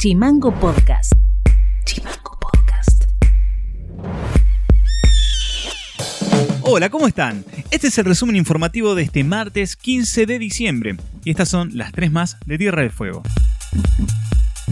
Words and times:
Chimango 0.00 0.50
Podcast. 0.58 1.12
Chimango 1.84 2.38
Podcast. 2.40 3.04
Hola, 6.62 6.88
¿cómo 6.88 7.06
están? 7.06 7.44
Este 7.70 7.88
es 7.88 7.98
el 7.98 8.06
resumen 8.06 8.34
informativo 8.36 8.94
de 8.94 9.02
este 9.02 9.24
martes 9.24 9.76
15 9.76 10.24
de 10.24 10.38
diciembre 10.38 10.96
y 11.22 11.28
estas 11.28 11.50
son 11.50 11.76
las 11.76 11.92
tres 11.92 12.10
más 12.10 12.38
de 12.46 12.56
Tierra 12.56 12.80
del 12.80 12.92
Fuego. 12.92 13.22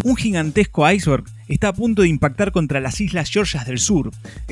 Un 0.05 0.17
gigantesco 0.17 0.89
iceberg 0.91 1.25
está 1.49 1.69
a 1.69 1.73
punto 1.73 2.03
de 2.03 2.09
impactar 2.09 2.53
contra 2.53 2.81
las 2.81 3.01
Islas 3.01 3.31
Georgias 3.31 3.67
del 3.67 3.79
Sur, 3.79 4.11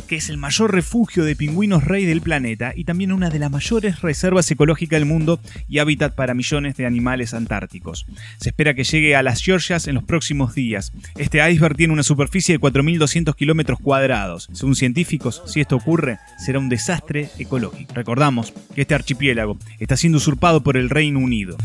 que 0.09 0.17
es 0.17 0.29
el 0.29 0.39
mayor 0.39 0.73
refugio 0.73 1.25
de 1.25 1.37
pingüinos 1.37 1.85
rey 1.85 2.05
del 2.05 2.23
planeta 2.23 2.73
y 2.75 2.85
también 2.85 3.13
una 3.13 3.31
de 3.31 3.39
las 3.39 3.51
mayores 3.51 4.01
reservas 4.01 4.51
ecológicas 4.51 4.99
del 4.99 5.09
mundo 5.09 5.41
y 5.69 5.79
hábitat 5.79 6.15
para 6.15 6.35
millones 6.35 6.77
de 6.77 6.87
animales 6.87 7.35
antárticos. 7.35 8.07
Se 8.39 8.49
espera 8.49 8.75
que 8.75 8.85
llegue 8.85 9.15
a 9.15 9.23
las 9.23 9.43
Georgias 9.43 9.87
en 9.87 9.95
los 9.95 10.05
próximos 10.05 10.55
días. 10.55 10.93
Este 11.17 11.49
iceberg 11.49 11.77
tiene 11.77 11.93
una 11.93 12.03
superficie 12.03 12.55
de 12.57 12.61
4.200 12.61 13.35
kilómetros 13.37 13.79
cuadrados. 13.79 14.49
Según 14.53 14.75
científicos, 14.75 15.43
si 15.47 15.61
esto 15.61 15.77
ocurre, 15.77 16.19
será 16.39 16.59
un 16.59 16.69
desastre 16.69 17.31
ecológico. 17.39 17.95
Recordamos 17.95 18.53
que 18.75 18.83
este 18.83 18.95
archipiélago 18.95 19.59
está 19.79 19.97
siendo 19.97 20.19
usurpado 20.19 20.63
por 20.63 20.77
el 20.77 20.91
Reino 20.91 21.21
Unido. 21.21 21.57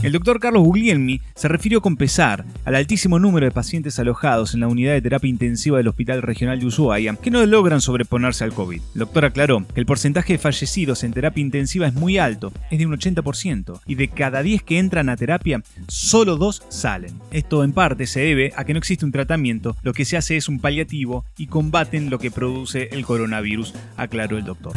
El 0.00 0.12
doctor 0.12 0.38
Carlos 0.38 0.62
Guglielmi 0.62 1.20
se 1.34 1.48
refirió 1.48 1.82
con 1.82 1.96
pesar 1.96 2.44
al 2.64 2.76
altísimo 2.76 3.18
número 3.18 3.46
de 3.46 3.50
pacientes 3.50 3.98
alojados 3.98 4.54
en 4.54 4.60
la 4.60 4.68
unidad 4.68 4.92
de 4.92 5.02
terapia 5.02 5.28
intensiva 5.28 5.76
del 5.76 5.88
Hospital 5.88 6.22
Regional 6.22 6.60
de 6.60 6.66
Ushuaia 6.66 7.16
que 7.16 7.32
no 7.32 7.44
logran 7.44 7.80
sobreponerse 7.80 8.44
al 8.44 8.52
COVID. 8.52 8.80
El 8.94 8.98
doctor 8.98 9.24
aclaró 9.24 9.66
que 9.66 9.80
el 9.80 9.86
porcentaje 9.86 10.34
de 10.34 10.38
fallecidos 10.38 11.02
en 11.02 11.12
terapia 11.12 11.40
intensiva 11.40 11.88
es 11.88 11.94
muy 11.94 12.16
alto, 12.16 12.52
es 12.70 12.78
de 12.78 12.86
un 12.86 12.96
80%, 12.96 13.80
y 13.86 13.96
de 13.96 14.08
cada 14.08 14.42
10 14.42 14.62
que 14.62 14.78
entran 14.78 15.08
a 15.08 15.16
terapia, 15.16 15.62
solo 15.88 16.36
2 16.36 16.62
salen. 16.68 17.18
Esto 17.32 17.64
en 17.64 17.72
parte 17.72 18.06
se 18.06 18.20
debe 18.20 18.52
a 18.56 18.64
que 18.64 18.74
no 18.74 18.78
existe 18.78 19.04
un 19.04 19.12
tratamiento, 19.12 19.76
lo 19.82 19.92
que 19.92 20.04
se 20.04 20.16
hace 20.16 20.36
es 20.36 20.48
un 20.48 20.60
paliativo 20.60 21.24
y 21.36 21.48
combaten 21.48 22.08
lo 22.08 22.20
que 22.20 22.30
produce 22.30 22.88
el 22.92 23.04
coronavirus, 23.04 23.74
aclaró 23.96 24.38
el 24.38 24.44
doctor. 24.44 24.72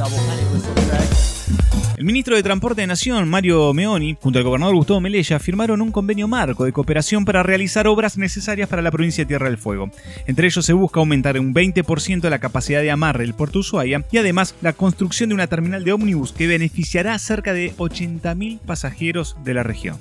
El 1.97 2.05
ministro 2.05 2.35
de 2.35 2.41
Transporte 2.41 2.81
de 2.81 2.87
Nación, 2.87 3.29
Mario 3.29 3.73
Meoni, 3.75 4.17
junto 4.19 4.39
al 4.39 4.45
gobernador 4.45 4.70
Gustavo 4.75 5.01
Melella, 5.01 5.39
firmaron 5.39 5.81
un 5.81 5.91
convenio 5.91 6.27
marco 6.27 6.65
de 6.65 6.71
cooperación 6.71 7.25
para 7.25 7.43
realizar 7.43 7.87
obras 7.87 8.17
necesarias 8.17 8.69
para 8.69 8.81
la 8.81 8.91
provincia 8.91 9.23
de 9.23 9.27
Tierra 9.27 9.47
del 9.47 9.57
Fuego. 9.57 9.91
Entre 10.27 10.47
ellos 10.47 10.65
se 10.65 10.73
busca 10.73 10.99
aumentar 10.99 11.39
un 11.39 11.53
20% 11.53 12.29
la 12.29 12.39
capacidad 12.39 12.81
de 12.81 12.91
amarre 12.91 13.23
del 13.23 13.33
puerto 13.33 13.59
Ushuaia 13.59 14.05
y 14.11 14.17
además 14.17 14.55
la 14.61 14.73
construcción 14.73 15.29
de 15.29 15.35
una 15.35 15.47
terminal 15.47 15.83
de 15.83 15.93
ómnibus 15.93 16.31
que 16.31 16.47
beneficiará 16.47 17.13
a 17.13 17.19
cerca 17.19 17.53
de 17.53 17.73
80.000 17.75 18.59
pasajeros 18.59 19.35
de 19.43 19.53
la 19.53 19.63
región. 19.63 19.97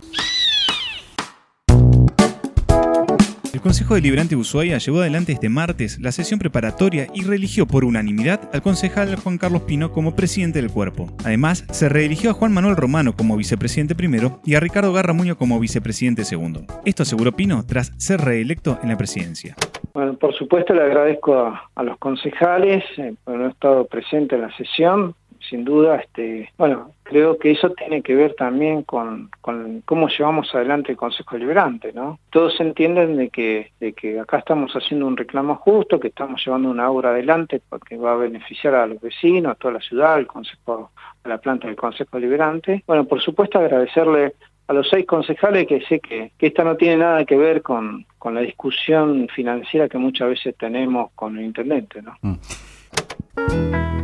El 3.61 3.65
Consejo 3.65 3.95
Deliberante 3.95 4.35
de 4.35 4.41
Ushuaia 4.41 4.79
llevó 4.79 5.01
adelante 5.01 5.33
este 5.33 5.51
martes 5.51 6.01
la 6.01 6.13
sesión 6.13 6.41
preparatoria 6.41 7.09
y 7.13 7.25
reeligió 7.25 7.67
por 7.67 7.85
unanimidad 7.85 8.49
al 8.55 8.63
concejal 8.63 9.15
Juan 9.17 9.37
Carlos 9.37 9.65
Pino 9.65 9.93
como 9.93 10.17
presidente 10.17 10.63
del 10.63 10.71
cuerpo. 10.71 11.09
Además, 11.27 11.67
se 11.71 11.91
reeligió 11.91 12.31
a 12.31 12.33
Juan 12.33 12.55
Manuel 12.55 12.77
Romano 12.77 13.13
como 13.15 13.37
vicepresidente 13.37 13.95
primero 13.95 14.41
y 14.47 14.55
a 14.55 14.61
Ricardo 14.61 14.95
Garramuño 14.95 15.37
como 15.37 15.61
vicepresidente 15.61 16.25
segundo. 16.25 16.63
Esto 16.87 17.03
aseguró 17.03 17.33
Pino 17.33 17.67
tras 17.67 17.93
ser 17.99 18.23
reelecto 18.23 18.79
en 18.83 18.89
la 18.89 18.97
presidencia. 18.97 19.57
Bueno, 19.93 20.15
por 20.15 20.35
supuesto 20.35 20.73
le 20.73 20.81
agradezco 20.81 21.35
a, 21.37 21.83
los 21.83 21.99
concejales 21.99 22.83
eh, 22.97 23.13
por 23.25 23.35
haber 23.35 23.51
estado 23.51 23.85
presente 23.85 24.37
en 24.37 24.41
la 24.41 24.57
sesión 24.57 25.15
sin 25.51 25.65
duda, 25.65 25.97
este, 25.97 26.49
bueno, 26.57 26.93
creo 27.03 27.37
que 27.37 27.51
eso 27.51 27.71
tiene 27.71 28.03
que 28.03 28.15
ver 28.15 28.35
también 28.35 28.85
con, 28.85 29.29
con 29.41 29.83
cómo 29.85 30.09
llevamos 30.09 30.55
adelante 30.55 30.93
el 30.93 30.97
Consejo 30.97 31.37
Liberante, 31.37 31.93
¿no? 31.93 32.21
Todos 32.31 32.59
entienden 32.61 33.17
de 33.17 33.31
que, 33.31 33.73
de 33.81 33.93
que 33.93 34.21
acá 34.21 34.39
estamos 34.39 34.73
haciendo 34.73 35.07
un 35.07 35.17
reclamo 35.17 35.57
justo, 35.57 35.99
que 35.99 36.09
estamos 36.09 36.41
llevando 36.45 36.71
una 36.71 36.89
obra 36.89 37.11
adelante 37.11 37.61
porque 37.69 37.97
va 37.97 38.13
a 38.13 38.17
beneficiar 38.17 38.77
a 38.77 38.87
los 38.87 39.01
vecinos, 39.01 39.53
a 39.53 39.55
toda 39.57 39.75
la 39.75 39.81
ciudad, 39.81 40.15
al 40.15 40.29
Consejo, 40.29 40.93
a 41.25 41.29
la 41.29 41.39
planta 41.39 41.67
del 41.67 41.77
Consejo 41.77 42.19
Liberante. 42.19 42.85
Bueno, 42.87 43.05
por 43.05 43.21
supuesto 43.21 43.59
agradecerle 43.59 44.35
a 44.69 44.73
los 44.73 44.89
seis 44.89 45.05
concejales 45.05 45.67
que 45.67 45.81
sé 45.81 45.99
que, 45.99 46.31
que 46.39 46.47
esta 46.47 46.63
no 46.63 46.77
tiene 46.77 46.99
nada 46.99 47.25
que 47.25 47.37
ver 47.37 47.61
con, 47.61 48.07
con 48.19 48.37
la 48.37 48.41
discusión 48.41 49.27
financiera 49.35 49.89
que 49.89 49.99
muchas 49.99 50.29
veces 50.29 50.55
tenemos 50.57 51.11
con 51.17 51.37
el 51.37 51.45
intendente, 51.45 52.01
¿no? 52.01 52.15
Mm. 52.23 54.00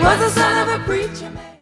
was 0.06 0.20
the 0.20 0.30
son 0.40 0.68
of 0.68 0.80
a 0.80 0.84
preacher 0.84 1.30
man. 1.30 1.46